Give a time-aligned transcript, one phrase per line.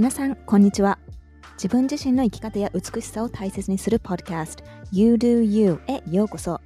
[0.00, 0.98] 皆さん、こんにちは。
[1.56, 6.58] 自分自身の生き方や美しさを大切にするポッドキャスト You Do You へようこそ。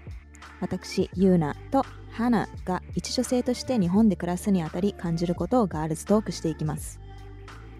[0.60, 7.00] 私、ユーナとハナが一女性として日本で暮らすにあたり感じることをガールズトークしていきます。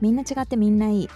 [0.01, 1.09] みんな違ってみんないい。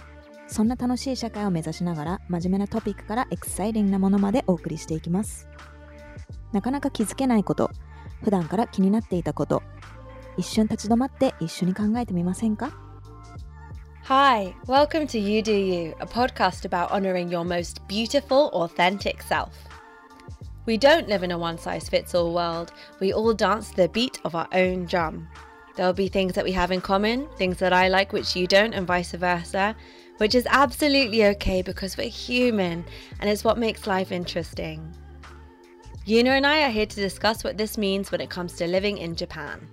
[0.47, 5.49] そんな楽しい社会を目指しながら真面目なトピックからエクサイティングなものまでお送りしていきます。
[6.53, 7.71] なかなか気づけないこと、
[8.23, 9.63] 普段から気になっていたこと、
[10.37, 12.71] 一瞬立ち止まって一緒に考えてみませんか？
[14.09, 19.55] Hi, welcome to You Do You, a podcast about honoring your most beautiful, authentic self.
[20.65, 22.71] We don't live in a one size fits all world.
[22.99, 25.27] We all dance to the beat of our own drum.
[25.75, 28.73] There'll be things that we have in common, things that I like which you don't,
[28.73, 29.75] and vice versa,
[30.17, 32.85] which is absolutely okay because we're human
[33.19, 34.91] and it's what makes life interesting.
[36.07, 38.97] Yuna and I are here to discuss what this means when it comes to living
[38.97, 39.69] in Japan.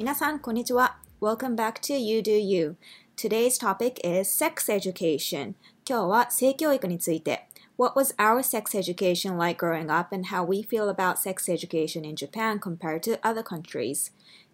[0.00, 0.96] 皆さん、こんにちは。
[1.20, 2.76] Welcome back to You Do You.
[3.18, 5.52] Today's topic is sex education.
[5.86, 7.46] 今日は性教育について。
[7.76, 12.16] What was our sex education like growing up and how we feel about sex education in
[12.16, 14.10] Japan compared to other countries?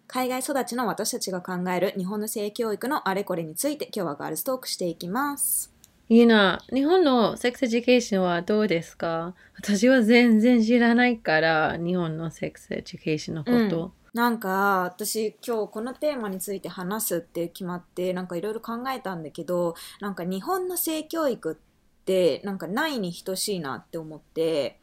[0.07, 5.73] 海外育ちの私たちが考える日本の性教育のあれこれについて今日はガールズトークしていきます。
[6.09, 13.93] ゆな、日本のセックスエデュケーションはどうですか私は全然知らないから、日本のセックスエデュケーションのこと。
[14.17, 24.79] なんか私今日このテーマについて話すって決まってなんかいろいろ考えたんだけどなんか日本の性教育ってなんかないに等しいなって思って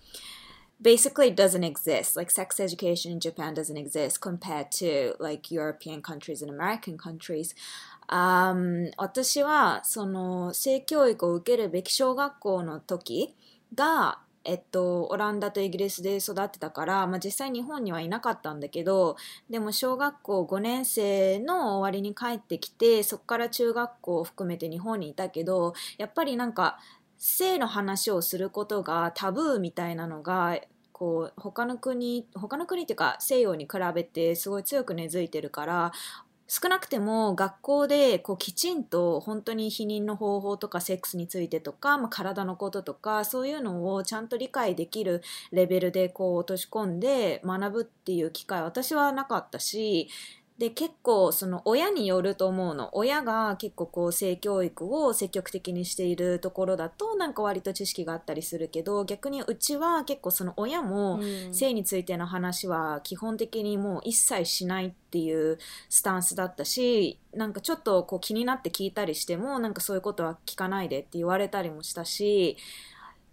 [0.80, 6.00] basically it doesn't exist like sex education in Japan doesn't exist compared to like European
[6.00, 7.56] countries and American countries
[8.08, 13.34] um, 私はその性教育を受けるべき小学校の時
[13.74, 19.16] がえっと、オランダとイギリスで育ってたから、まあ、実際日本にはいなかったんだけど
[19.48, 26.78] でも小学校5年生の終わりに帰ってきてそこから中学校を含めて日本にいたけどやっぱりなんか
[27.16, 30.58] 性の話をすることがタブーみたいなのが
[30.92, 35.92] こう他の国他の国っていうか西洋に比べてすごい強く根付いてるから
[36.46, 45.22] 少なくても学校でこうきちんと本当に避妊の方法とかセックスについてとか、まあ、体のこととかそういうのをちゃんと理解できる
[45.52, 50.08] レベルでこう落とし込んで学ぶっていう機会私はなかったし
[50.58, 52.90] で結構その親によると思うの。
[52.92, 61.20] 親が結構こう性教育を積極的にしているところだとなんか割と知識があったりするけど逆にうちは結構その親も
[61.50, 72.56] 性についての話は基本的にもう一切しないっていうスタンスだったしなんかちょっとこう気になって聞いたりしてもなんかそういうことは聞かないでって言われたりもしたし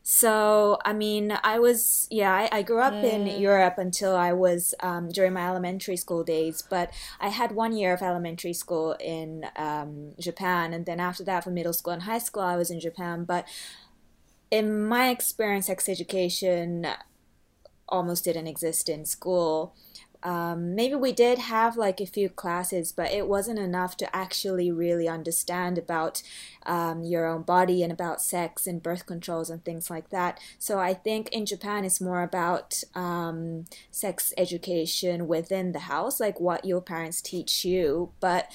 [0.03, 4.73] So, I mean, I was, yeah, I, I grew up in Europe until I was
[4.81, 9.45] um, during my elementary school days, but I had one year of elementary school in
[9.56, 12.79] um, Japan, and then after that, for middle school and high school, I was in
[12.79, 13.25] Japan.
[13.25, 13.45] But
[14.50, 16.88] in my experience, sex education
[17.88, 19.75] almost didn't exist in school.
[20.24, 24.72] Um, maybe we did have like a few classes, but it wasn't enough to actually
[24.72, 26.22] really understand about
[26.66, 30.40] um, your own body and about sex and birth controls and things like that.
[30.59, 36.40] So I think in Japan it's more about um, sex education within the house, like
[36.40, 38.12] what your parents teach you.
[38.20, 38.52] But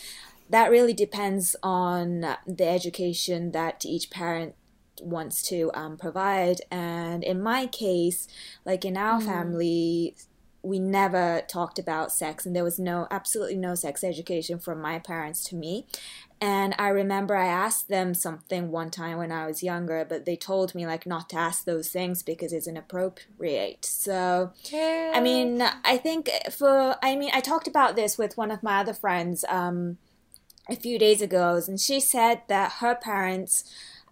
[0.48, 4.54] that really depends on the education that each parent
[5.03, 6.60] wants to um, provide.
[6.71, 8.28] And in my case,
[8.65, 10.15] like in our family,
[10.66, 14.99] we never talked about sex and there was no absolutely no sex education from my
[14.99, 15.87] parents to me.
[16.38, 20.37] And i remember i asked them something one time when i was younger but they
[20.37, 23.87] told me like not to ask those things because it's inappropriate.
[23.87, 24.53] So
[25.15, 28.81] i mean i think for i mean i talked about this with one of my
[28.81, 29.97] other friends um
[30.69, 33.65] a few days ago and she said that her parents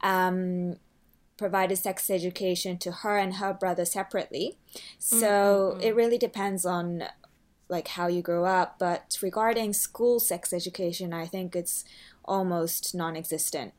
[0.03, 0.77] um
[1.37, 4.56] provided sex education to her and her brother separately.
[4.99, 7.05] So it really depends on
[7.69, 11.85] like how you grow up, but regarding school sex education, I think it's
[12.25, 13.73] almost non-existent.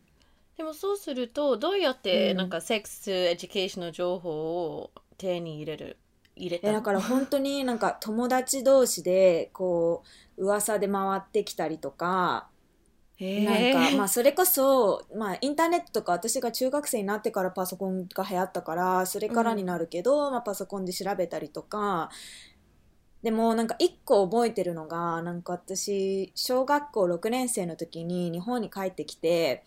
[0.57, 4.31] でもそうすると、どうやってうんなんかセックスエデュケーションの情報
[4.67, 5.97] を手に入れる
[6.35, 10.03] 入れたえのだから本当になんか友達同士でこ
[10.37, 12.54] う噂で回ってきたりとか、へ
[13.37, 13.71] なんー。
[13.71, 22.09] かまあそれこそ、まあ、インターネットとか私が中学生になってからパソコンが流行ったからそれからになるけど、まあ、パソコンで調べたりとか
[23.23, 29.63] でもなんか一個覚えてるのがなんか私小学校6年生の時に日本に帰ってきて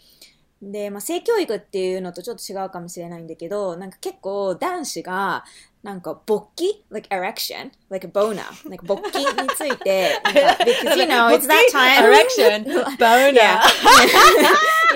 [0.62, 5.44] で、まあ、性教育っていうのとちょっと違うかもしれないんだけどなんか結構男子が
[5.82, 7.70] なんか勃起？Like erection?
[7.88, 8.42] Like a boner?
[8.68, 9.26] Like 勃起に
[9.56, 12.04] ついて because you know it's that time.
[12.04, 12.64] Erection?
[12.98, 13.32] Boner?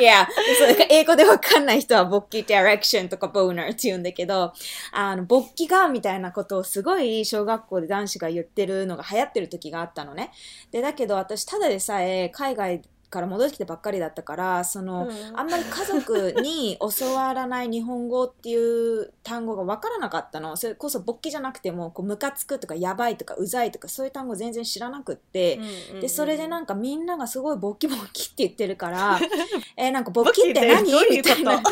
[0.00, 0.26] yeah.
[0.90, 4.52] 英語でわかんない人は勃起って erection とか boner って言うんだけど
[4.93, 10.32] あの勃起がみたいなことをすごい小学校で男子が言ってるのが流行ってる時があったのね。
[10.70, 12.82] でだけど私ただでさえ海外
[13.12, 20.56] から戻ってきてばっかりだったからその、うんあんまり家族に教わらない日本語っていう単語が分からなかったの。
[20.56, 25.61] それこそ勃起じゃなくてもこうムカつくとかやばいとかうざいとかそういう単語全然知らなくって、
[26.00, 29.20] でそれでなんかみんながすごい勃起勃起って言ってるから
[29.76, 30.82] えなんか勃起って何？
[31.11, 31.70] みたいなこ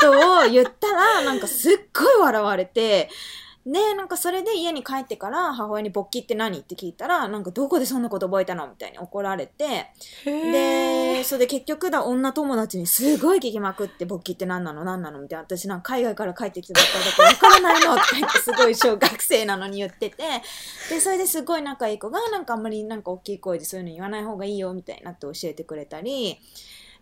[0.00, 0.10] と
[0.46, 3.10] を言ったらなんかすっごい笑われて。
[3.68, 6.58] ねなんかそれで家に帰ってから母親に勃起って何？
[6.58, 8.66] って聞いたらなんかどこでそんなこと覚えたの？
[8.66, 9.90] みたいに怒られて
[10.24, 14.84] で、それで結局だ、女友達にすごい聞きまくって、勃起って何なの？
[14.84, 15.20] 何なの？
[15.20, 15.42] みたいな。
[15.44, 20.16] 私なんか海外から帰ってきてばっかりだから分からないのって言って、すごい小学生なのに言ってて、
[20.90, 26.38] で、それですごい仲いい子が、なんかあんまりなんか大きい声でそういうの言わない方がいいよみたいになって教えてくれたり、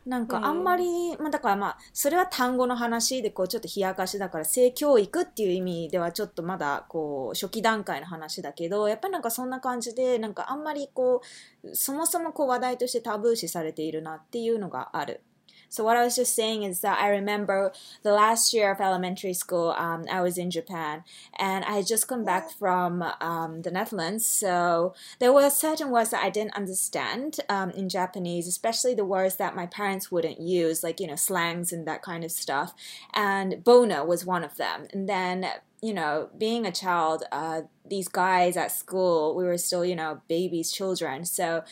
[0.07, 11.23] なんかあんまり、まあだからまあ、それは単語の話でこうちょっと冷やかしだから性教育っていう意味ではちょっとまだこう初期段階の話だけど、やっぱりなんかそんな感じで、なんかあんまりこ
[11.65, 15.23] う、そもそもこう話題としてタブー視されているなっていうのがある。
[15.69, 17.73] So what I was just saying is that I remember
[18.03, 21.05] the last year of elementary school, um, I was in Japan,
[21.39, 24.27] and I had just come back from um, the Netherlands.
[24.27, 29.37] So there were certain words that I didn't understand um, in Japanese, especially the words
[29.37, 32.75] that my parents wouldn't use, like you know slangs and that kind of stuff.
[33.15, 34.87] And boner was one of them.
[34.93, 35.47] And then
[35.83, 40.21] you know, being a child, uh, these guys at school, we were still you know
[40.29, 41.25] babies, children.
[41.25, 41.65] So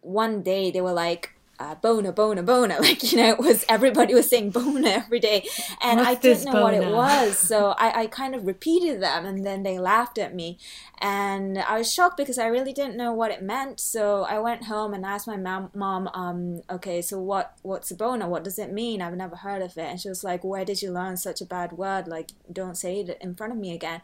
[0.00, 2.76] one day they were like uh, bona bona boner.
[2.86, 5.46] Like, you know, it was everybody was saying boner every day.
[5.82, 7.38] And What's I didn't know what it was.
[7.38, 10.58] So I, I kind of repeated them and then they laughed at me.
[10.98, 13.80] And I was shocked because I really didn't know what it meant.
[13.80, 17.96] So I went home and asked my mom, mom um, okay, so what, what's a
[17.96, 18.28] boner?
[18.28, 19.02] What does it mean?
[19.02, 19.86] I've never heard of it.
[19.86, 22.08] And she was like, where did you learn such a bad word?
[22.08, 24.00] Like, don't say it in front of me again.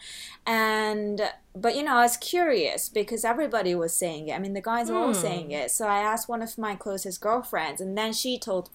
[0.46, 1.22] And
[1.54, 4.34] but you know, I was curious because everybody was saying it.
[4.34, 5.20] I mean, the guys were all Hmm.
[5.20, 5.70] saying it.
[5.70, 8.70] So I asked one of my closest girlfriends, and then she told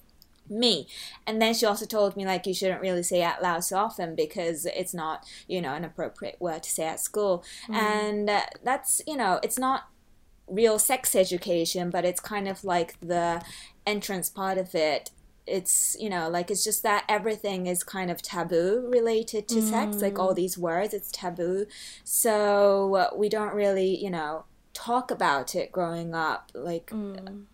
[0.50, 0.88] me.
[1.26, 3.78] And then she also told me like you shouldn't really say it out loud so
[3.78, 7.44] often because it's not, you know, an appropriate word to say at school.
[7.74, 9.88] And uh, that's, you know, it's not
[10.48, 13.42] real sex education, but it's kind of like the
[13.86, 15.12] entrance part of it
[15.47, 20.01] It's, you know, like it's just that everything is kind of taboo related to sex,
[20.01, 21.67] like all these words, it's taboo.
[22.05, 26.51] So uh, we don't really, you know, talk about it growing up.
[26.55, 26.93] Like,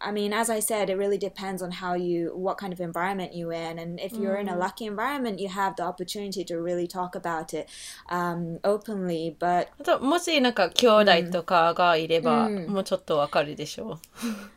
[0.01, 3.35] I mean, as I said, it really depends on how you, what kind of environment
[3.35, 3.79] you're in.
[3.79, 7.55] And if you're in a lucky environment, you have the opportunity to really talk about
[7.55, 7.69] it
[8.09, 9.37] um, openly.
[9.39, 13.99] But あともしなんか兄弟とかがいれば、うんもうちょっとわかるでしょ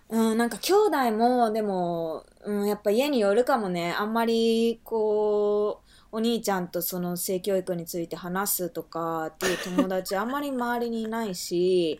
[0.09, 3.93] うん、なんか兄弟も、でも、 うん、やっぱ家によるかもね。
[3.97, 11.99] あんまり、こう、お兄ちゃんとその性教育について話すとかっていう友達あんまり周りにいないし、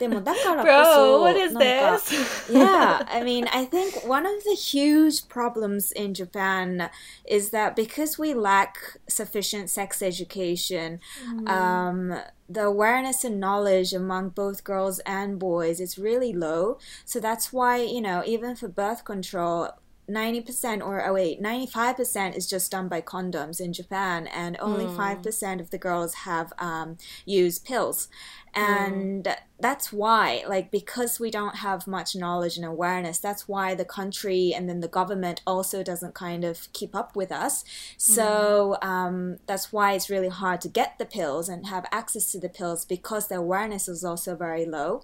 [0.00, 2.52] でもだからこ Bro, そ、 what is なんか this?
[2.52, 6.90] yeah, I mean, I think one of the huge problems in Japan
[7.24, 10.98] is that because we lack sufficient sex education,
[11.46, 12.18] um,
[12.50, 16.78] the awareness and knowledge among both girls and boys is really low.
[17.04, 19.70] So that's why, you know, even for birth control,
[20.09, 25.59] 90% or oh wait 95% is just done by condoms in japan and only 5%
[25.59, 28.07] of the girls have um, used pills.
[28.53, 29.27] And
[29.59, 34.53] that's why like because we don't have much knowledge and awareness that's why the country
[34.55, 37.63] and then the government also doesn't kind of keep up with us.
[37.97, 38.87] So mm.
[38.87, 42.49] um, that's why it's really hard to get the pills and have access to the
[42.49, 45.03] pills because the awareness is also very low.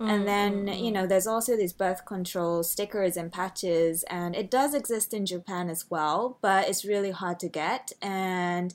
[0.00, 4.34] And then mm, mm, you know there's also these birth control stickers and patches and
[4.34, 7.92] it does exist in japan as well but it's really hard to get.
[8.02, 8.74] And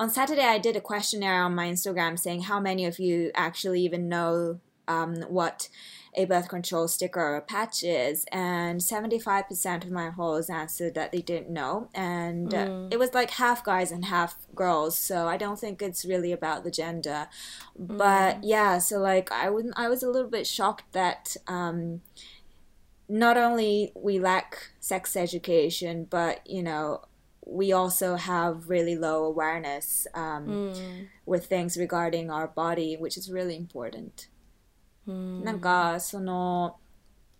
[0.00, 3.82] on Saturday, I did a questionnaire on my Instagram saying how many of you actually
[3.82, 5.68] even know um, what
[6.14, 11.12] a birth control sticker or a patch is, and 75% of my followers answered that
[11.12, 14.96] they didn't know, and uh, it was like half guys and half girls.
[14.98, 17.28] So I don't think it's really about the gender,
[17.78, 18.78] but yeah.
[18.78, 21.36] So like I wouldn't, I was a little bit shocked that.
[21.46, 22.00] Um,
[23.12, 27.02] not only we lack sex education, but you know,
[27.49, 30.73] we also have really low awareness um,
[31.25, 34.29] with things regarding our body, which is really important.
[35.07, 36.77] なんかその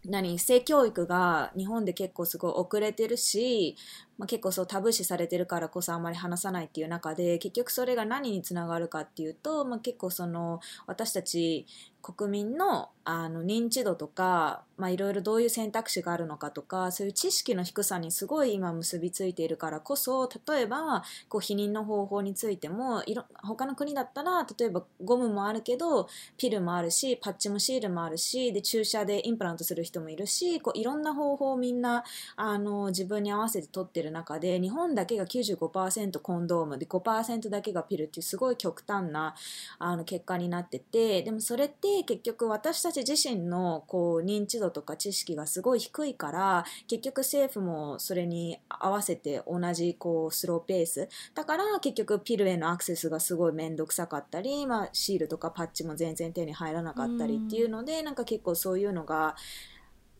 [0.06, 3.75] 何性教育が日本で結構すごい遅れてるし
[4.21, 11.67] まあ、結構そうタブー視されてるからこそあんまり話さないっていう中で結局それが何につながるかっていうと、まあ、結構その私たち
[12.03, 26.09] 国民のあの認知度とか、いろいろどういう選択肢があるのかとかそういう知識の低さにすごい今結びついているからこそ例えばこう避妊の方法についてもいろ他の国だったら例えばゴムもあるけど
[26.39, 32.05] ピルもあるしパッチもシールもあるしで注射でインプラントする人もいるしこういろんな方法をみんな
[32.37, 39.35] あの自分に合わせて取ってる中で日本だけが95%コンドームで5%だけがピルっていうすごい極端な
[39.79, 51.09] あの結果になっててでもそれって結局私たち自身のこう認知度とか知識がすごい低いから結局政府もそれに合わせて同じこうスローペース。
[51.35, 59.37] だから結局ピルへのアクセスがすごい面倒くさかったり、まあ、シールとかパッチも全然手に入らなかったりっていうので、なんか結構そういうのが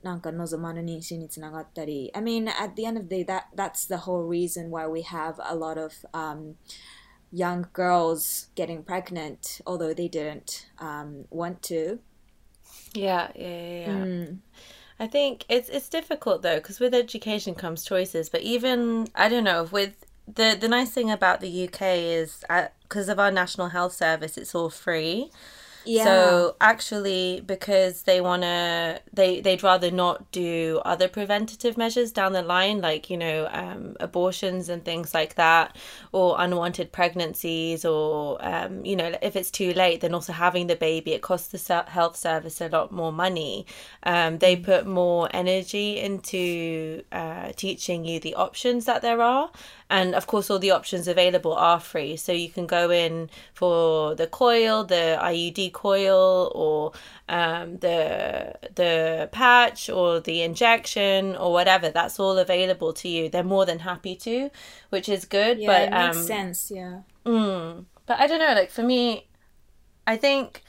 [0.04, 4.88] なんか望まぬ妊娠につながったり I mean at the end of the day that that's the whole reason why
[4.88, 6.56] we have a lot of um,
[7.32, 12.00] young girls getting pregnant, although they didn't um, want to.
[12.94, 13.88] Yeah, yeah, yeah.
[13.88, 14.06] yeah.
[14.06, 14.38] Mm.
[15.00, 18.30] I think it's it's difficult though because with education comes choices.
[18.30, 23.10] But even I don't know with the the nice thing about the UK is because
[23.10, 25.32] uh, of our national health service, it's all free.
[25.85, 26.05] Yeah.
[26.05, 32.43] So actually, because they wanna, they they'd rather not do other preventative measures down the
[32.43, 35.77] line, like you know, um, abortions and things like that,
[36.13, 40.77] or unwanted pregnancies, or um, you know, if it's too late, then also having the
[40.77, 43.67] baby, it costs the health service a lot more money.
[44.03, 44.65] Um, they mm.
[44.65, 49.51] put more energy into uh, teaching you the options that there are
[49.91, 52.17] and of course all the options available are free.
[52.17, 56.93] So you can go in for the coil the iud coil or
[57.29, 61.91] um, the the patch or the injection or whatever.
[61.91, 63.29] That's all available to you.
[63.29, 64.51] They're more than happy to
[64.91, 67.01] which is good yeah, but it makes um, sense yeah.
[67.25, 69.27] mm, but i don't know like for me
[70.07, 70.63] i think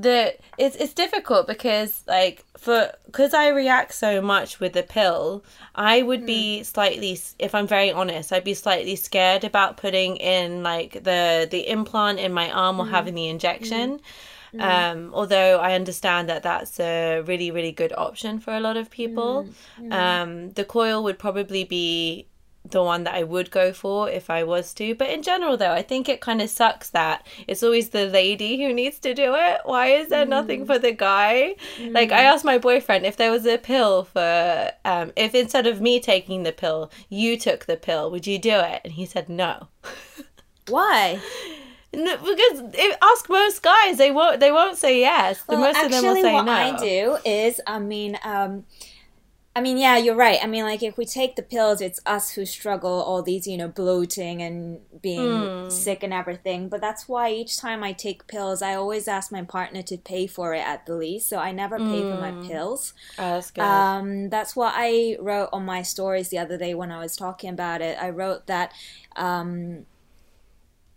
[0.00, 5.44] the it's it's difficult because like for because I react so much with the pill,
[5.74, 6.26] I would mm.
[6.26, 11.48] be slightly if I'm very honest, I'd be slightly scared about putting in like the
[11.50, 12.90] the implant in my arm or mm.
[12.90, 14.00] having the injection.
[14.54, 14.60] Mm.
[14.60, 18.90] Um, although I understand that that's a really really good option for a lot of
[18.90, 19.48] people.
[19.90, 22.28] Um, the coil would probably be
[22.70, 24.94] the one that I would go for if I was to.
[24.94, 28.62] But in general, though, I think it kind of sucks that it's always the lady
[28.62, 29.60] who needs to do it.
[29.64, 30.30] Why is there mm.
[30.30, 31.56] nothing for the guy?
[31.78, 31.94] Mm.
[31.94, 35.80] Like, I asked my boyfriend if there was a pill for, um, if instead of
[35.80, 38.80] me taking the pill, you took the pill, would you do it?
[38.84, 39.68] And he said no.
[40.68, 41.20] Why?
[41.92, 44.40] No, because if, ask most guys, they won't.
[44.40, 45.42] They won't say yes.
[45.48, 46.52] Well, most actually, of them will say what no.
[46.52, 48.64] I do is, I mean, um,
[49.58, 50.38] I mean, yeah, you're right.
[50.40, 53.56] I mean, like if we take the pills, it's us who struggle all these, you
[53.56, 55.72] know, bloating and being mm.
[55.72, 56.68] sick and everything.
[56.68, 60.28] But that's why each time I take pills, I always ask my partner to pay
[60.28, 61.28] for it at the least.
[61.28, 62.14] So I never pay mm.
[62.14, 62.46] for my hmm.
[62.46, 62.94] pills.
[63.18, 63.64] Oh, that's good.
[63.64, 67.50] Um, that's what I wrote on my stories the other day when I was talking
[67.50, 67.98] about it.
[68.00, 68.72] I wrote that.
[69.16, 69.86] Um,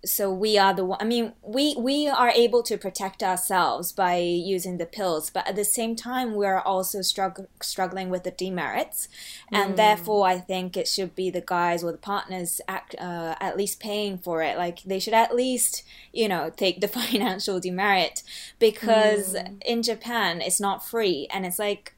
[0.03, 4.17] so we are the one i mean we we are able to protect ourselves by
[4.17, 9.07] using the pills but at the same time we're also strugg- struggling with the demerits
[9.51, 9.77] and mm.
[9.77, 13.79] therefore i think it should be the guys or the partners act, uh, at least
[13.79, 18.23] paying for it like they should at least you know take the financial demerit
[18.57, 19.61] because mm.
[19.63, 21.93] in japan it's not free and it's like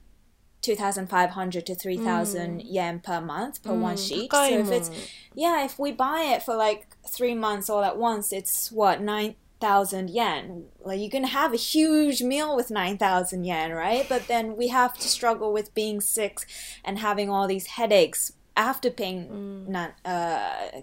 [0.63, 2.63] 2500 to 3000 mm.
[2.65, 3.81] yen per month per mm.
[3.81, 4.89] one sheet so if it's
[5.35, 10.09] yeah if we buy it for like three months all at once it's what 9000
[10.09, 14.69] yen like you can have a huge meal with 9000 yen right but then we
[14.69, 16.39] have to struggle with being sick
[16.83, 19.91] and having all these headaches after paying mm.
[20.05, 20.81] uh,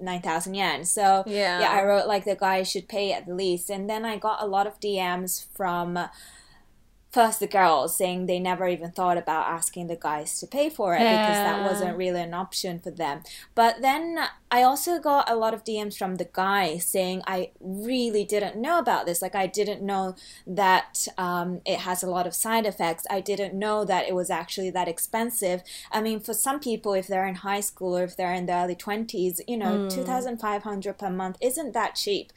[0.00, 1.60] 9000 yen so yeah.
[1.60, 4.46] yeah i wrote like the guy should pay at least and then i got a
[4.46, 5.98] lot of dms from
[7.16, 10.94] first the girls saying they never even thought about asking the guys to pay for
[10.94, 11.26] it yeah.
[11.26, 13.22] because that wasn't really an option for them.
[13.54, 14.18] But then
[14.50, 18.78] I also got a lot of DMs from the guys saying I really didn't know
[18.78, 19.22] about this.
[19.22, 20.14] Like I didn't know
[20.46, 23.06] that um, it has a lot of side effects.
[23.10, 25.62] I didn't know that it was actually that expensive.
[25.90, 28.52] I mean, for some people, if they're in high school or if they're in the
[28.52, 29.90] early twenties, you know, mm.
[29.90, 32.30] two thousand five hundred per month isn't that cheap.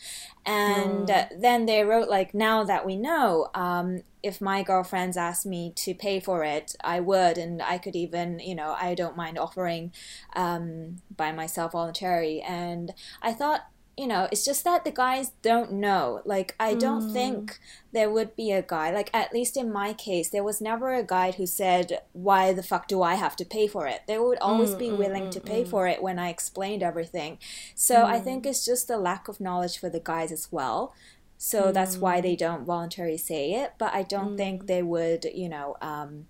[0.46, 1.42] And mm.
[1.42, 5.94] then they wrote like, now that we know, um, if my girlfriends asked me to
[5.94, 9.94] pay for it, I would, and I could even, you know, I don't mind offering
[10.36, 12.42] um, by myself voluntarily.
[12.42, 13.62] And I thought,
[13.98, 16.22] you know, it's just that the guys don't know.
[16.26, 17.04] Like, I don't Mm.
[17.04, 17.60] think
[17.92, 21.04] there would be a guy, like, at least in my case, there was never a
[21.06, 24.02] guy who said, Why the fuck do I have to pay for it?
[24.08, 26.82] They would always be hmm, willing hmm, to hmm, pay for it when I explained
[26.82, 27.40] everything.
[27.76, 30.94] So I think it's just a lack of knowledge for the guys as well.
[31.39, 33.73] So that's why they don't voluntarily say it.
[33.79, 36.27] But I don't think they would, you know, um,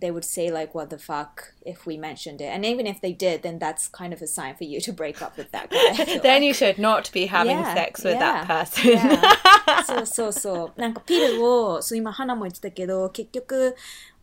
[0.00, 3.12] they would say like what the fuck if we mentioned it and even if they
[3.12, 5.76] did then that's kind of a sign for you to break up with that guy
[5.90, 6.42] I feel then like.
[6.44, 8.92] you should not be having Yeah, sex with that yeah, person.
[8.92, 9.36] yeah.
[9.84, 13.76] そうそうそうなんかピルをそう今花も言ってたけど結局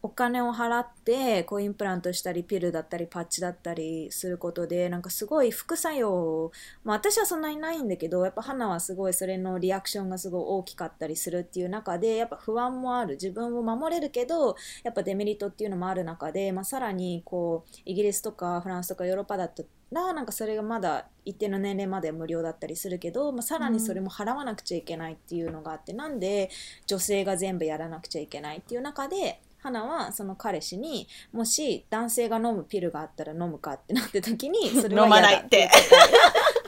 [0.04, 6.50] お金を払ってこうインプラントしたりピルだったりパッチだったりすることでなんかすごい副作用
[6.82, 13.12] まあ私はそんなにないんだけどやっぱ花はすごいそれのリアクションがすごい大きかったりするっていう中でやっぱ不安もある。
[13.12, 26.50] 自分を守れるけどやっぱデメリットっていうのもある中で、まあ、さらにこうイギリスとかフランスとかヨーロッパだったらなんかそれがまだ一定の年齢まで無料だったりするけど、まあ、さらにそれも払わなくちゃいけないっていうのがあって、なんで
[26.86, 35.70] 女性が全部やらなくちゃいけないっていう中で花はその彼氏にもし男性が飲むピルがあったら飲むかってなって時に それは飲まないって。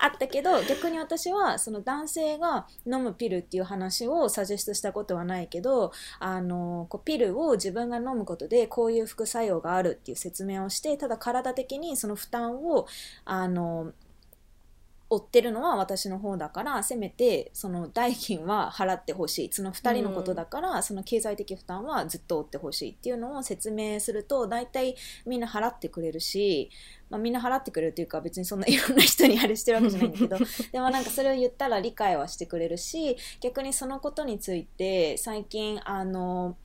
[0.00, 12.86] あったけど逆に私はその男性が飲むピルっていう話をサジェストしたことはないけどあのこうピルを自分が飲むことでこういう副作用があるっていう説明をしてただ体的にその負担を
[13.24, 13.92] あの
[15.18, 19.52] 負ってるのは私の方だからせめてその代金は払ってほしい。
[19.52, 26.70] その2人のことだから、その経済的負担はずっと負ってほしいっていうのを説明すると大体みんな払ってくれるし、
[27.10, 30.36] まあ、みんな払ってくれるっていうか別にそんないろんな人にあれしてるわけじゃないんだけど
[30.72, 36.56] でもなんかそれを言ったら理解はしてくれるし逆にそのことについて最近あの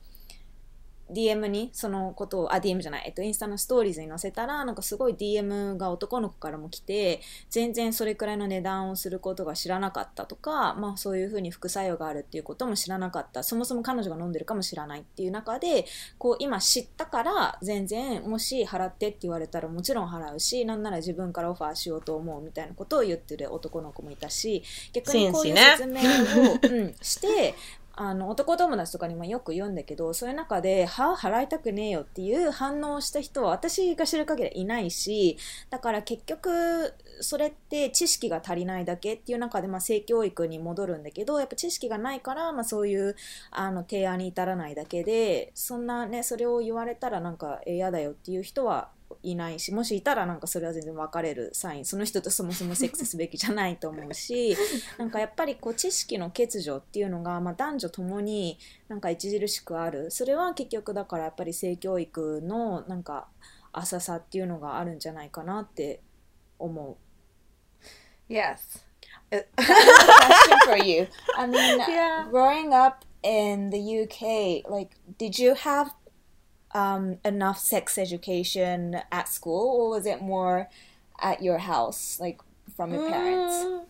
[1.12, 13.42] DM にそのことをあ DM じゃない、えっと、インスタのストーリーズに載せたらなんかすごい DM が男の子からも来て全然それくらいの値段をすることが知らなかったとか、まあ、そういうふうに副作用があるっていうことも知らなかった。
[13.42, 15.86] そもそも彼女が飲んでるかもしれないっていう中で
[16.18, 24.62] こう今知ったから全然もし払ってって言われたらもちろん払うしなんなら自分からオファーしようと思うみたいなことを言ってる男の子もいたし
[24.92, 27.54] 逆にこういう説明を、うん、して
[28.02, 35.36] あの男友達とかにもよく言うんだけどそういう中で「は払いたくねえよ」っていう反応をした人は私が知る限りいないし
[35.68, 43.16] だから結局それって知識が足りないだけっていう中で、まあ、性教育に戻るんだけどやっぱ知識がないから、まあ、そういう
[43.50, 48.88] あの提案に至らないだけでそんなねそれを言われたらなんか嫌だよっていう人は
[49.22, 54.56] いないしもしいたらなんかそれは全然別れるサインその人とそもそもセックスすべきじゃないと思うし
[54.98, 63.28] なんかやっぱりこう知識の欠如っていうのが、まあ、男女ともになんか著しくあるそれは結局だからやっぱり性教育のなんか
[63.72, 66.00] 浅さっていうのがあるんじゃないかなって
[66.58, 66.96] 思う。
[68.32, 68.84] Yes.
[69.30, 71.06] question for you.
[71.36, 72.26] I mean, Yeah.
[72.30, 75.92] growing up in the UK, like, did you have
[76.74, 80.68] um, enough sex education at school, or was it more
[81.20, 82.40] at your house, like
[82.76, 83.86] from your parents?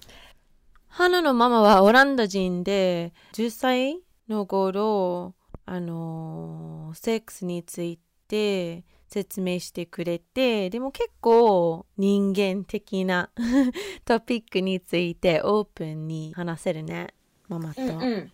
[0.89, 13.31] 花のママはオランダ人で10歳の頃あのセックスについて説明してくれてでも結構人間的な
[14.05, 17.15] トピックについてオープンに話せるね
[17.49, 17.83] ママと。
[17.83, 18.33] うん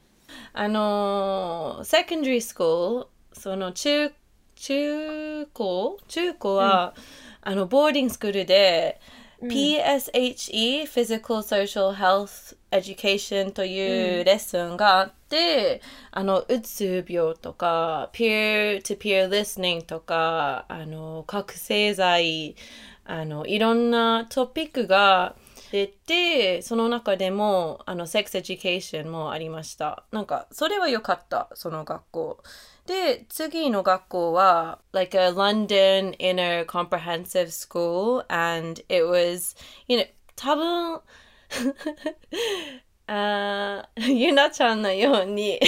[0.53, 4.11] あのセカンダリースクールその中
[4.57, 5.99] 中高？
[6.09, 6.95] 中高は、
[7.42, 9.01] あのボーディングスクールで、
[9.42, 22.57] PSHE Physical Social Health Education というレッスンがあって、あのうつ病とか peer to peer listening とかあの覚醒剤
[23.05, 25.37] あのいろんなトピックが
[25.71, 30.05] 出てその中でもあのセックスエデュケーションもありました。
[30.12, 32.38] なんかそれは良かったその学校
[32.86, 39.56] で次の学校は like a London inner comprehensive school and it was
[39.88, 41.02] you know 多分
[43.08, 45.60] あーゆなちゃんのように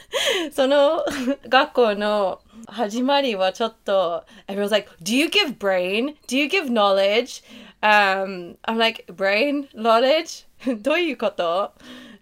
[0.51, 1.03] その
[1.49, 7.43] 学校の始まりはちょっと everyone's like do you give brain do you give knowledge
[7.81, 10.45] um I'm like brain knowledge
[10.81, 11.73] どういうこと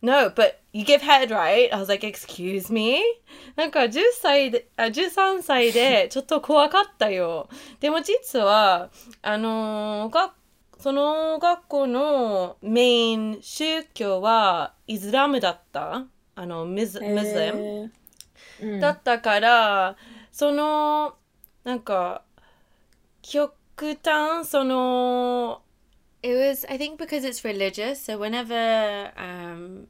[0.01, 1.72] No, but you give head, right?
[1.72, 3.00] I was like, excuse me?
[3.54, 7.48] なんか10歳で、あ13歳でちょっと怖かったよ。
[7.78, 8.90] でも実は、
[9.22, 10.34] あのーが
[10.80, 16.06] その学校のメイン宗教はイスラムだった。
[16.34, 17.58] あの、ムズムスリム。
[17.58, 17.90] へー
[18.62, 19.96] うんだったから、
[20.32, 21.14] その、
[21.62, 22.22] なんか、
[23.22, 23.54] 極
[24.02, 25.62] 端、その、
[26.22, 28.00] it was I think because it's religious.
[28.00, 29.86] So whenever um,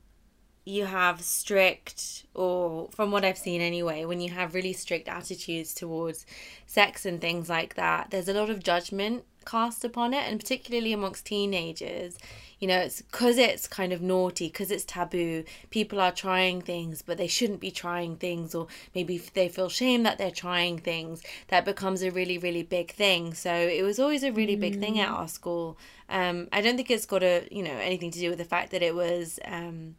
[0.64, 5.74] you have strict, or from what I've seen anyway, when you have really strict attitudes
[5.74, 6.24] towards
[6.66, 10.92] sex and things like that, there's a lot of judgment cast upon it, and particularly
[10.94, 12.16] amongst teenagers.
[12.60, 15.44] You know, it's because it's kind of naughty, because it's taboo.
[15.68, 20.02] People are trying things, but they shouldn't be trying things, or maybe they feel shame
[20.04, 21.22] that they're trying things.
[21.48, 23.34] That becomes a really, really big thing.
[23.34, 25.76] So it was always a really big thing at our school.
[26.08, 28.70] Um, I don't think it's got a you know anything to do with the fact
[28.70, 29.38] that it was.
[29.44, 29.96] Um,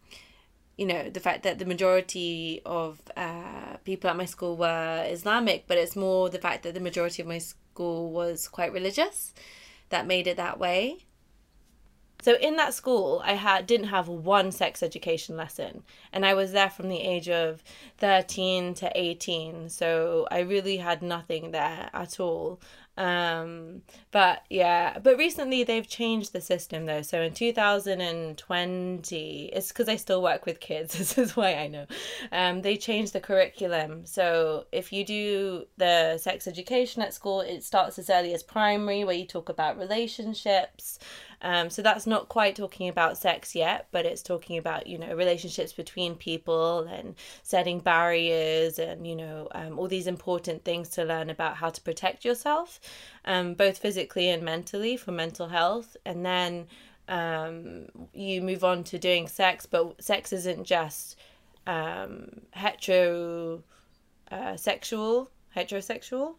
[0.77, 5.67] you know the fact that the majority of uh, people at my school were Islamic,
[5.67, 9.33] but it's more the fact that the majority of my school was quite religious
[9.89, 11.05] that made it that way.
[12.21, 16.53] So in that school, I had didn't have one sex education lesson, and I was
[16.53, 17.63] there from the age of
[17.97, 19.69] thirteen to eighteen.
[19.69, 22.59] So I really had nothing there at all.
[22.97, 23.81] Um,
[24.11, 27.01] but yeah, but recently they've changed the system though.
[27.01, 30.95] So in 2020, it's because I still work with kids.
[31.05, 31.85] This is why I know.
[32.31, 34.05] Um, they changed the curriculum.
[34.05, 39.03] So if you do the sex education at school, it starts as early as primary,
[39.03, 40.99] where you talk about relationships.
[41.41, 45.13] Um, so that's not quite talking about sex yet, but it's talking about, you know,
[45.15, 51.03] relationships between people and setting barriers and, you know, um, all these important things to
[51.03, 52.79] learn about how to protect yourself,
[53.25, 55.97] um, both physically and mentally for mental health.
[56.05, 56.67] And then
[57.07, 61.17] um, you move on to doing sex, but sex isn't just
[61.67, 63.63] um, hetero
[64.31, 66.35] uh, sexual, heterosexual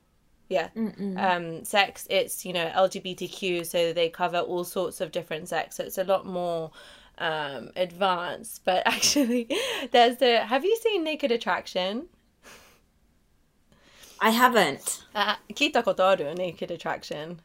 [0.50, 0.70] yeah
[1.18, 5.84] um sex it's you know lgbtq so they cover all sorts of different sex so
[5.84, 6.72] it's a lot more
[7.18, 9.48] um advanced but actually
[9.92, 12.08] there's the have you seen naked attraction
[14.24, 15.04] I haven't.
[15.16, 17.38] あ聞いたことある naked attraction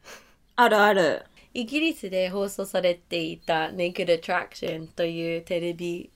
[0.55, 1.25] あるある。
[1.57, 6.11] イギリスで放送されていた Naked Attraction というテレビ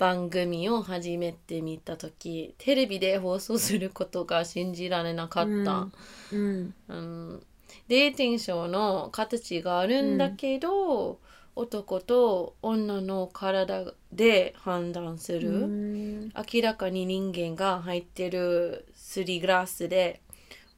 [0.00, 5.88] 番組を初めて見た時テレビで放送することが信じられなかった、
[6.32, 6.74] うん。
[6.88, 7.42] うん、
[7.86, 11.20] デーティングショーの形があるんだけど、
[11.54, 16.32] 男と女の体で判断する、うん。
[16.34, 20.22] 明らかに人間が入ってるすりグラスで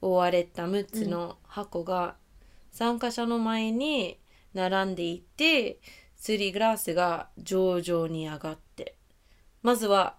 [0.00, 2.16] 覆われた6つの箱が
[2.72, 4.18] 参加者の前に
[4.52, 5.78] 並んでいて
[6.16, 8.71] すりグラスが上々に上がって
[9.62, 10.16] まずは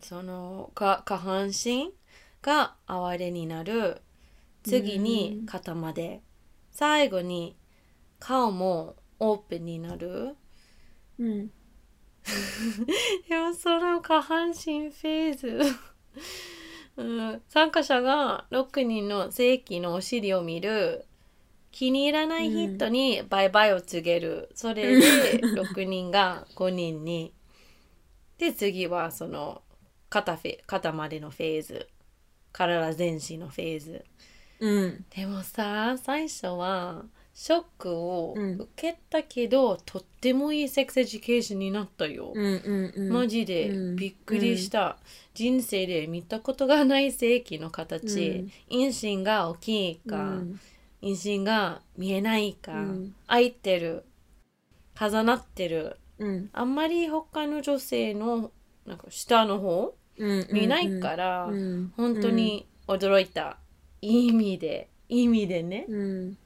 [0.00, 1.92] そのか下半身
[2.42, 4.02] が哀れになる。
[4.62, 6.22] 次に肩まで。
[6.70, 7.56] 最後に
[8.18, 10.36] 顔もオープンになる。
[11.18, 11.50] うん。
[13.28, 15.60] でもその下半身フェーズ、
[16.96, 21.06] うん、参加者が6人の正規のお尻を見る。
[21.72, 27.34] 気に入らない人にバイバイを告げる、それで 6人が5人に
[28.38, 29.62] で次はその
[30.08, 31.88] 肩フェ肩までのフェーズ
[32.52, 34.04] 体全身のフェーズ
[34.60, 35.04] うん。
[35.14, 42.32] でもさ最初はショックをうん受けたけど、とってもいいセックスエデュケーションになったよ。
[42.34, 42.44] うん。
[42.44, 42.94] うん。
[42.96, 43.12] うん。
[43.12, 44.96] マジでうんびっくりした、
[45.34, 50.60] 人生で見たことがない正規の形、うん陰唇が大きいか、うん
[51.02, 54.06] 陰唇が見えないか、うん開いてる
[54.98, 56.50] 重なってるうん。
[56.52, 58.50] あんまり他の女性の
[58.86, 60.48] なんか下の方うん。
[60.50, 61.92] 見ないから、うん。
[61.96, 63.58] 本当に驚いた、
[64.00, 66.38] いい意味で意味でね、うん。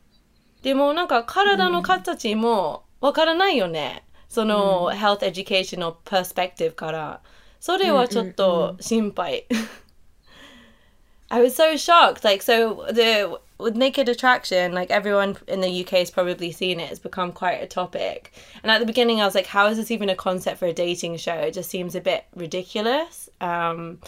[0.62, 4.04] でもなんか体の形もわからないよね。
[4.28, 7.20] その、health education の perspective から。
[7.59, 9.46] それはちょっと心配。
[11.28, 12.24] I was so shocked.
[12.24, 13.26] Like, so the
[13.61, 16.90] with naked attraction, like everyone in the UK has probably seen it.
[16.90, 18.33] It's become quite a topic.
[18.62, 20.73] And at the beginning, I was like, how is this even a concept for a
[20.73, 21.35] dating show?
[21.35, 23.29] It just seems a bit ridiculous.
[23.40, 23.99] Um,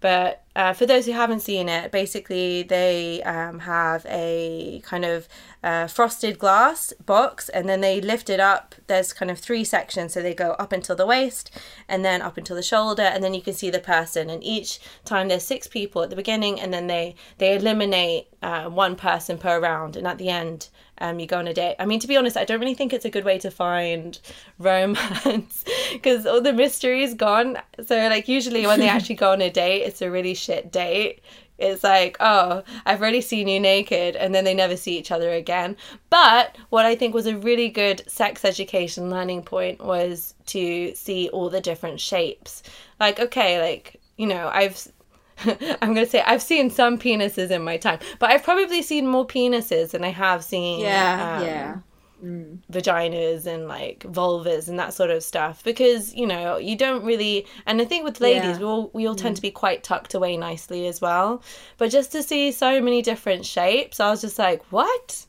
[0.00, 5.28] but uh, for those who haven't seen it, basically they um, have a kind of
[5.64, 8.74] uh, frosted glass box and then they lift it up.
[8.86, 10.12] There's kind of three sections.
[10.12, 11.50] So they go up until the waist
[11.88, 14.30] and then up until the shoulder and then you can see the person.
[14.30, 18.68] And each time there's six people at the beginning and then they, they eliminate uh,
[18.68, 19.96] one person per round.
[19.96, 21.76] And at the end, um, you go on a date.
[21.78, 24.18] I mean, to be honest, I don't really think it's a good way to find
[24.58, 27.58] romance because all the mystery is gone.
[27.84, 31.22] So, like, usually when they actually go on a date, it's a really shit date.
[31.56, 35.30] It's like, oh, I've already seen you naked, and then they never see each other
[35.30, 35.76] again.
[36.10, 41.28] But what I think was a really good sex education learning point was to see
[41.28, 42.64] all the different shapes.
[42.98, 44.88] Like, okay, like, you know, I've
[45.44, 49.26] I'm gonna say I've seen some penises in my time, but I've probably seen more
[49.26, 50.80] penises than I have seen.
[50.80, 51.76] Yeah, um, yeah.
[52.24, 52.58] Mm.
[52.72, 57.46] vaginas and like vulvas and that sort of stuff because you know you don't really
[57.66, 58.58] and i think with ladies Yeah.
[58.60, 61.42] we all we all tend to be quite tucked away nicely as well
[61.76, 65.26] but just to see so many different shapes i was just like what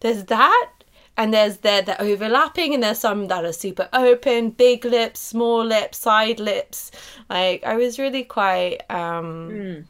[0.00, 0.70] there's that
[1.16, 5.64] and there's there that overlapping and there's some that are super open big lips small
[5.64, 6.92] lips side lips
[7.28, 9.84] like i was really quite um Mm.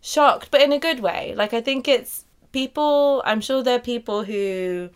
[0.00, 3.80] shocked but in a good way like i think it's people i'm sure there are
[3.94, 4.88] people who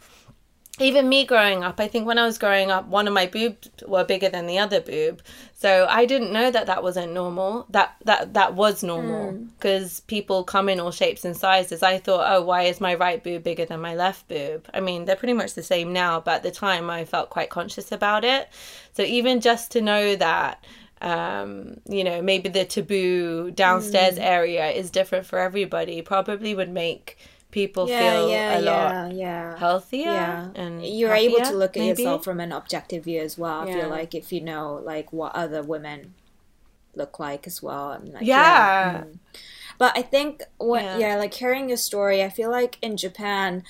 [0.81, 3.69] even me growing up i think when i was growing up one of my boobs
[3.87, 5.23] were bigger than the other boob.
[5.55, 7.67] So i didn't know that that wasn't normal.
[7.71, 11.83] That that that was normal because people come in all shapes and sizes.
[11.83, 14.69] I thought oh why is my right boob bigger than my left boob?
[14.75, 17.51] I mean they're pretty much the same now but at the time i felt quite
[17.51, 18.49] conscious about it.
[18.95, 20.65] So even just to know that
[21.03, 27.19] um, you know, maybe the taboo downstairs area is different for everybody, probably would make
[27.53, 29.59] people Yeah, feel yeah, a lot yeah, yeah.
[29.59, 32.03] healthier yeah and you're able to look at maybe.
[32.03, 35.33] yourself from an objective view as well i feel like if you know like what
[35.37, 36.15] other women
[36.95, 39.05] look like as well I'm like, Yeah.
[39.05, 39.19] mm.
[39.79, 40.99] but i think what Yeah.
[40.99, 41.17] yeah.
[41.17, 43.63] like hearing your story i feel like in japan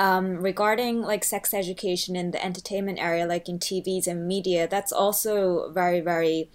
[0.00, 4.92] um, regarding like sex education in the entertainment area like in tvs and media that's
[4.92, 6.48] also very very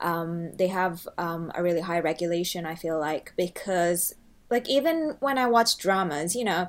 [0.00, 4.16] um, they have um, a really high regulation i feel like because
[4.50, 6.68] like even when i watch dramas you know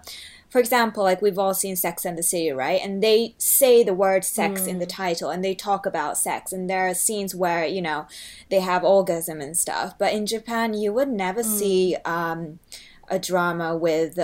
[0.49, 2.81] for example like we've all seen sex and the city right?
[2.83, 6.69] And they say the word sex in the title and they talk about sex and
[6.69, 8.07] there are scenes where you know
[8.49, 9.97] they have orgasm and stuff.
[9.97, 12.59] But in japan you would never see um,
[13.07, 14.19] a drama with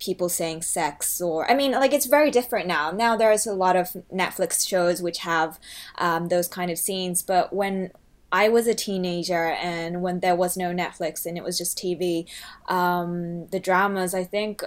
[0.00, 2.90] people saying sex or i mean like it's very different now.
[2.90, 5.58] Now there's a lot of netflix shows which have
[5.98, 7.90] um, those kind of scenes but when
[8.34, 12.28] I was a teenager, and when there was no Netflix and it was just TV,
[12.68, 14.64] um, the dramas, I think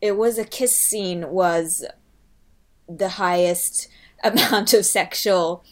[0.00, 1.84] it was a kiss scene was
[2.88, 3.88] the highest
[4.24, 5.62] amount of sexual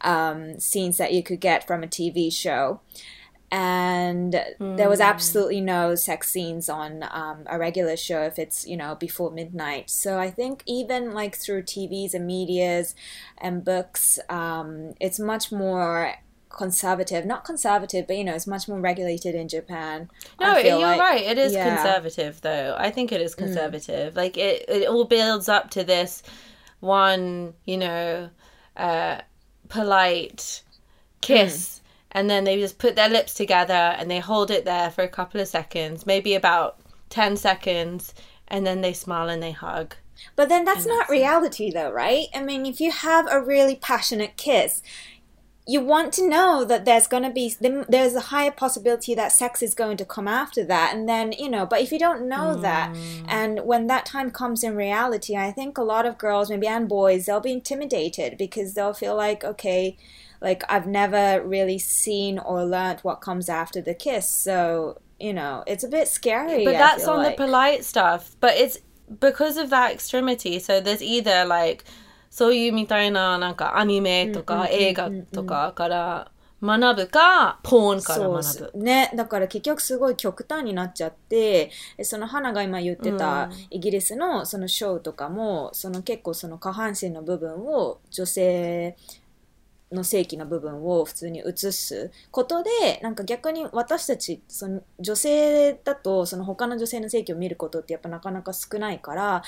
[0.00, 2.80] um, scenes that you could get from a TV show.
[3.52, 8.78] And there was absolutely no sex scenes on um, a regular show if it's, you
[8.78, 9.90] know, before midnight.
[9.90, 12.94] So I think even like through TVs and medias
[13.36, 16.14] and books, um, it's much more
[16.52, 17.24] conservative.
[17.24, 20.10] Not conservative, but, you know, it's much more regulated in Japan.
[20.40, 21.00] No, you're like.
[21.00, 21.22] right.
[21.22, 21.66] It is Yeah.
[21.68, 21.76] Mm.
[21.76, 22.76] conservative, though.
[22.78, 24.14] I think it is conservative.
[24.16, 26.22] Like it, it all builds up to this
[26.80, 28.30] one, you know,
[28.76, 29.20] uh,
[29.68, 30.62] polite
[31.20, 31.80] kiss, Mm.
[32.12, 35.08] and then they just put their lips together and they hold it there for a
[35.08, 36.78] couple of seconds, maybe about
[37.10, 38.14] ten seconds,
[38.48, 39.94] and then they smile and they hug.
[40.36, 42.26] But then that's not reality, though, right?
[42.34, 44.82] I mean, if you have a really passionate kiss,
[45.66, 47.54] you want to know that there's going to be
[47.88, 51.48] there's a higher possibility that sex is going to come after that and then you
[51.48, 53.24] know but if you don't know that hmm.
[53.28, 56.88] and when that time comes in reality i think a lot of girls maybe and
[56.88, 59.96] boys they'll be intimidated because they'll feel like okay
[60.40, 65.62] like i've never really seen or learnt what comes after the kiss so you know
[65.68, 67.36] it's a bit scary But I that's on like.
[67.36, 68.34] the polite stuff.
[68.40, 68.78] But it's
[69.20, 70.58] because of that extremity.
[70.58, 71.84] So there's either like
[72.32, 76.30] そういうみたいななんかアニメとか映画とかから
[76.62, 78.70] 学ぶか、ポーンから学す。
[78.72, 78.78] ぶ。
[78.82, 79.12] ね。
[79.14, 88.96] だから結局すごい極端になっちゃってでその花が今言ってたイギリスのそのショーとかもその結構その下半身の部分を女性
[89.90, 92.70] の性器の部分を普通に映すことで
[93.02, 99.42] なんか逆に私たちその女性だとその他の女性の性器を見ることってやっぱなかなか少ないから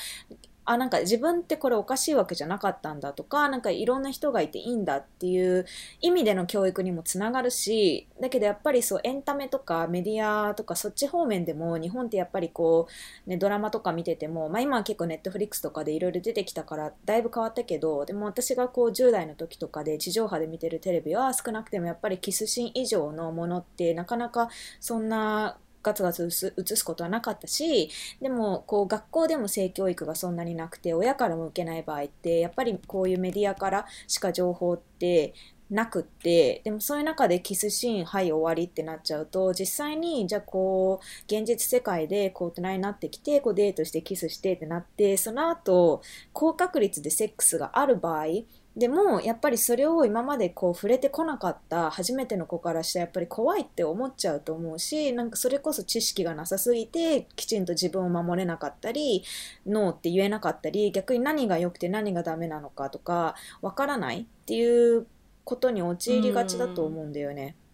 [0.64, 5.66] あなんか自分ってこれおかしいわけじゃなかったんだとかなんかいろんな人がいていいんだっていう
[6.00, 12.88] 意味での教育にもつながるしだけどやっぱりそうエンタメとかメディアとかそっち方面でも日本ってやっぱりこ
[13.27, 24.48] う、ね、ドラマとか見てても、まあ、今は結構ネットフリックスとかでいろいろ出てきたからだいぶ変わったけどでも私がこう10代の時とかで地上波で見てるテレビは少なくてもやっぱりキスシーン以上のものってなかなか
[24.81, 35.35] そんなガツガツ映す映すことはなかったしでもこう学校でも性教育がそんなになくて親からも受けない場合ってやっぱりこういうメディアからしか情報って
[35.70, 48.27] なくってでもそういう中でキスシーンはい終わりってなっちゃうと実際にじゃあこう現実世界でこう大人になってきてこうデートしてキスしてってなってその後高確率でセックスがある場合
[48.76, 59.22] でもやっぱりそれを今までこう触れてこなかった初めての子からしてやっぱり怖いって思っちゃうと思うしなんかそれこそ知識がなさすぎてきちんと自分を守れなかったり
[59.64, 65.06] ノーって言えなかったり逆に何が良くて何がダメなのかとかわからないっていう
[65.44, 67.54] ことに陥りがちだと思うんだよね。
[67.58, 67.64] うん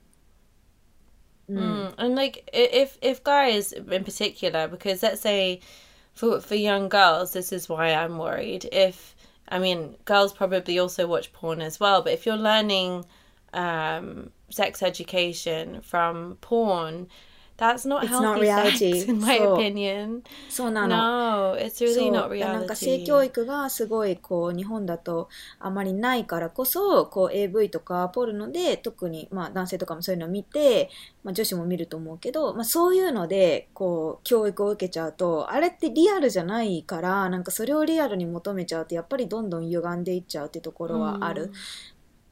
[1.50, 1.94] Mm.
[1.98, 5.58] And like if if guys in particular, because let's say
[6.14, 8.68] for for young girls, this is why I'm worried.
[8.70, 9.16] If
[9.50, 13.04] I mean, girls probably also watch porn as well, but if you're learning
[13.52, 17.08] um, sex education from porn,
[17.60, 19.04] that's not It's not reality.
[19.08, 20.22] in my opinion.
[20.48, 21.52] そうなの。
[21.52, 23.06] No, it's really not なんか性 reality.
[23.06, 30.88] 教育がすごいこう日本だとあまりないからこそこう AV とかポルノで特にまあ男性とかもそういうのを見て、
[31.22, 41.52] まあ、女子も見ると思うけど、まあ、そういうのでこう教育を受けちゃうとあれってリアルじゃないからなんかそれをリアルに求めちゃうとやっぱりどんどん歪んでいっちゃうっていうところはある。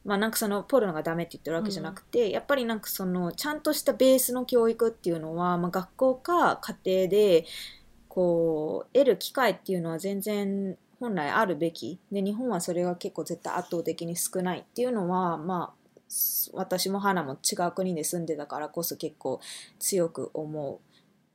[0.05, 7.45] まあなんかそのポルノがダメって言ってるわけじゃなくて、やっぱりなんかそのちゃんとしたベースの教育っていうのは、まあ、学校か家庭で
[8.07, 11.99] こう得る機会っていうのは全然本来あるべき。
[12.11, 19.39] で日本はそれが結構絶対圧倒的に少ないっていうのはまあす私も花も違う国で住んでたからこそ結構
[19.77, 20.79] 強く思う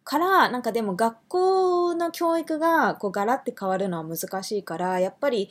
[0.03, 5.48] からなんかでも学校の教育がこうガラッて変わるのは難しいからやっぱり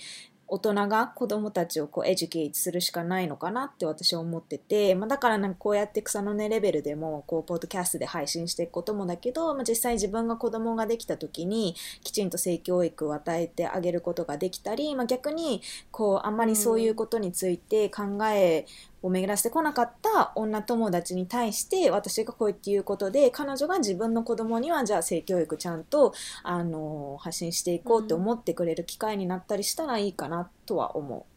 [0.47, 18.65] 大人が子供たちをこうエデュケイトするしかないのかなって私は思ってて、まあ、だからなんかこうやって草の根レベルでもこうポッドキャストで配信していくこともだけど、まあ、実際自分が子供ができた時にきちんと性教育を与えてあげることができたり、まあ、逆にこうあんまりそういうことについて考え
[19.03, 31.27] を巡らせてこなかった女友達に対して私がこう言っていうことで彼女が自分の子供にはじゃあ性教育ちゃんと、あのー、発信していこうって思ってくれる機会になったりしたらいいかなとは思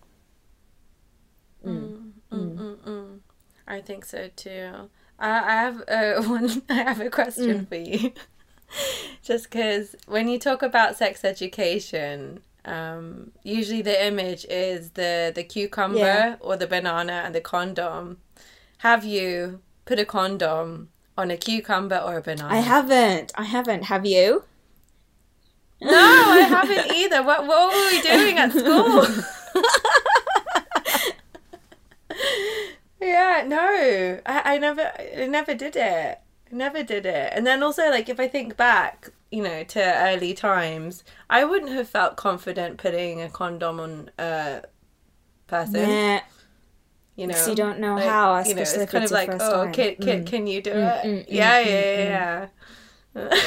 [1.65, 1.69] う。
[1.69, 3.21] うん、う、
[3.67, 4.89] I think so too.
[5.19, 8.13] I have a question for you.
[9.23, 15.45] Just because when you talk about sex education, um, usually the image is the the
[15.45, 16.37] cucumber Yeah.
[16.41, 18.19] or the banana and the condom.
[18.79, 22.53] Have you put a condom on a cucumber or a banana?
[22.53, 23.33] I haven't.
[23.37, 23.85] I haven't.
[23.85, 24.45] Have you?
[25.81, 27.23] No, I haven't either.
[27.23, 29.07] What what were we doing at school?
[33.01, 36.19] yeah, no, I, I never, I never did it.
[36.51, 37.33] I never did it.
[37.35, 41.73] And then also, like, if I think back, you know, to early times, I wouldn't
[41.73, 44.63] have felt confident putting a condom on a
[45.47, 45.73] person.
[45.83, 46.21] Nah.
[47.17, 49.73] You know, you don't know Like, how, you know, it's kind of like, oh, time.
[49.73, 50.27] can, can, Mm.
[50.27, 51.07] can you do Mm, it?
[51.07, 52.51] mm, yeah, mm, yeah, mm,
[53.15, 53.41] yeah, yeah.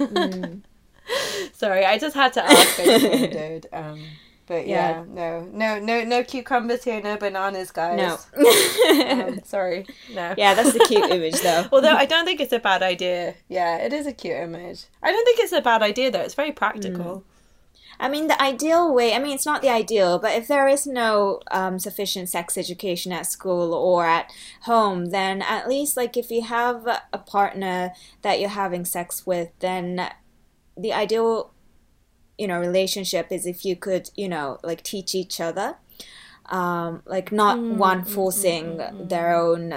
[0.00, 0.62] Mm.
[1.52, 2.78] Sorry, I just had to ask.
[2.78, 3.60] I.
[3.72, 4.90] Um, but Yeah.
[4.90, 7.98] yeah, no, no, no, no cucumbers here, no bananas, guys.
[7.98, 8.18] No.
[8.86, 10.34] Um, sorry, no.
[10.38, 11.66] yeah, that's the cute image though.
[11.72, 13.34] Although I don't think it's a bad idea.
[13.48, 14.84] Yeah, it is a cute image.
[15.02, 16.20] I don't think it's a bad idea though.
[16.20, 17.24] It's very practical.
[17.98, 20.86] I mean, the ideal way, I mean, it's not the ideal, but if there is
[20.86, 24.30] no um, sufficient sex education at school or at
[24.62, 29.48] home, then at least, like, if you have a partner that you're having sex with,
[29.60, 30.10] then
[30.76, 31.52] the ideal,
[32.38, 35.76] you know, relationship is if you could, you know, like, teach each other.
[36.46, 39.74] Um, like, not mm, one mm, forcing mm, their own,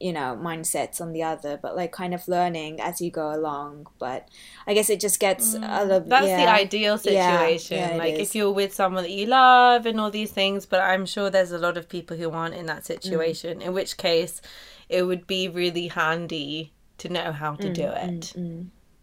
[0.00, 3.86] you know, mindsets on the other, but like kind of learning as you go along.
[3.98, 4.28] But
[4.66, 6.46] I guess it just gets a little That's yeah.
[6.46, 7.76] the ideal situation.
[7.76, 10.80] yeah, it like if you're with someone that you love and all these things, but
[10.80, 13.60] I'm sure there's a lot of people who aren't in that situation.
[13.60, 14.40] In which case,
[14.88, 18.34] it would be really handy to know how to do it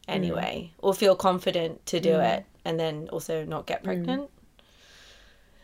[0.08, 4.30] anyway, or feel confident to do it, and then also not get pregnant.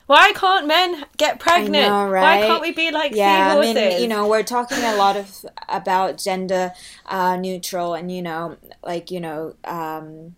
[0.08, 1.74] Why can't men get pregnant?
[1.74, 2.08] know,
[2.42, 5.46] Why can't we be like yeah, I mean, you know, we're talking a lot of
[5.68, 6.72] about gender
[7.06, 10.36] uh, neutral and you know, like you know, um,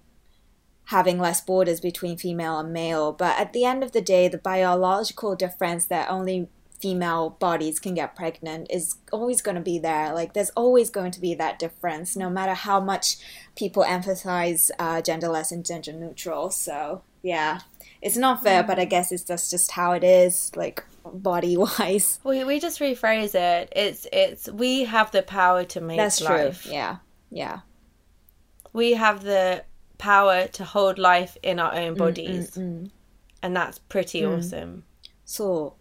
[0.86, 3.12] having less borders between female and male.
[3.12, 6.47] But at the end of the day, the biological difference that only
[6.80, 10.14] female bodies can get pregnant is always going to be there.
[10.14, 13.18] Like, there's always going to be that difference, no matter how much
[13.56, 16.50] people emphasize uh, genderless and gender neutral.
[16.52, 17.60] So, yeah.
[18.02, 18.90] It's not fair, but I mm.
[18.90, 22.20] guess it's just, just how it is, like body wise.
[22.24, 23.72] we we just rephrase it.
[23.76, 26.64] It's it's we have the power to make That's life.
[26.64, 26.72] true.
[26.72, 26.98] Yeah.
[27.32, 27.60] Yeah.
[28.74, 29.64] we have the
[29.98, 32.92] power to hold life in our own mm, mm, bodies, and
[33.56, 34.84] that's pretty awesome.
[35.24, 35.76] So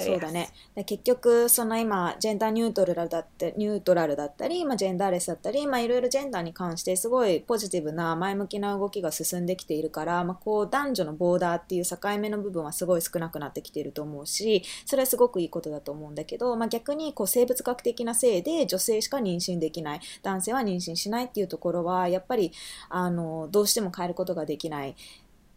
[0.00, 0.48] そうだね。
[0.74, 22.52] で結局、その今、ジェンダーニュートラルだって、ニュートラルだったり、まあ、ジェンダーレスだったり、まあ、いろいろジェンダーに関して、すごいポジティブな前向きな動きが進んできているから、まあ、こう、男女のボーダーっていう境目の部分はすごい少なくなってきていると思うし、それはすごくいいことだと思うんだけど、まあ、逆に、こう、生物学的なせいで女性しか妊娠できない、男性は妊娠しないっていうところは、やっぱり、
[22.88, 24.96] あの、どうしても変えることができない。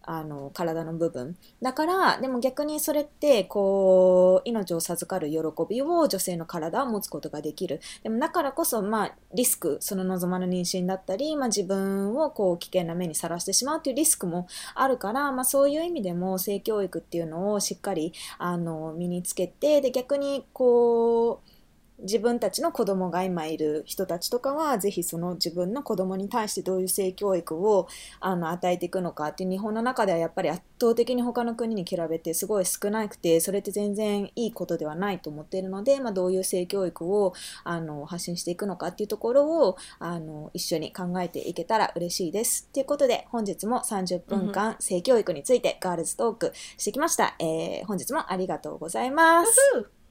[0.07, 1.35] あの体の部分。
[1.61, 5.37] だからでも逆にそれってこう命を授かる喜
[5.67, 7.81] びを女性の体は持つことができる。
[8.03, 21.54] でもだからこそ、まあ、リスクその望まぬ妊娠だったり、まあ、自分をこう危険な目にさらしてしまうというリスクもあるから、まあ、そういう意味でも性教育っていうのをしっかりあの身につけてで逆にこう
[21.99, 27.87] 自分たちの子供が今いる人たちとかは、ぜひその自分の子供に対してどういう性教育を
[28.19, 37.33] あの与えていくのかっていう日本の中ではやっぱり圧倒的に他の国に比べてすごい少なくて、それって全然いいことではないと思っているので、まあ、どういう性教育を
[37.63, 42.67] あの発信していくのかっていうところをあの一緒に考えていけたら嬉しいです。
[42.73, 47.35] ということで、本日も30分間性教育についてガールズトークしてきました。
[47.39, 50.04] えー、本日もありがとうございます。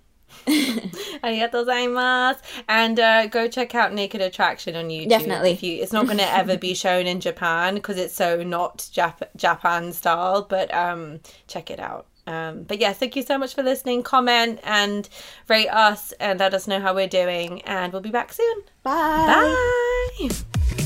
[2.68, 5.08] And uh, go check out Naked Attraction on YouTube.
[5.08, 5.52] Definitely.
[5.52, 8.78] If you, it's not going to ever be shown in Japan because it's so not
[8.78, 12.06] Jap- Japan style, but um, check it out.
[12.26, 14.02] Um, but yeah, thank you so much for listening.
[14.02, 15.08] Comment and
[15.48, 17.62] rate us and let us know how we're doing.
[17.62, 18.62] And we'll be back soon.
[18.82, 19.54] Bye.
[20.20, 20.83] Bye.